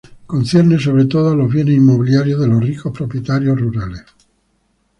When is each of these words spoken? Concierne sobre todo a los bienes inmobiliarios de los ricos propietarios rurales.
Concierne 0.25 0.79
sobre 0.79 1.05
todo 1.05 1.29
a 1.29 1.35
los 1.35 1.53
bienes 1.53 1.75
inmobiliarios 1.75 2.39
de 2.41 2.47
los 2.47 2.59
ricos 2.63 2.91
propietarios 2.91 3.61
rurales. 3.61 4.03